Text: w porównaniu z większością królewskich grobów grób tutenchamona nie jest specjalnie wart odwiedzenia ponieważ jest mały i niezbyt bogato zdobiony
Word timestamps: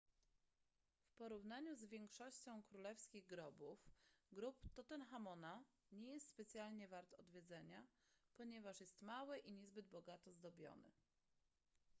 w 1.03 1.13
porównaniu 1.17 1.75
z 1.75 1.85
większością 1.85 2.63
królewskich 2.63 3.25
grobów 3.25 3.89
grób 4.31 4.69
tutenchamona 4.73 5.63
nie 5.91 6.11
jest 6.13 6.27
specjalnie 6.27 6.87
wart 6.87 7.13
odwiedzenia 7.13 7.87
ponieważ 8.37 8.79
jest 8.81 9.01
mały 9.01 9.39
i 9.39 9.51
niezbyt 9.53 9.87
bogato 9.87 10.31
zdobiony 10.33 10.91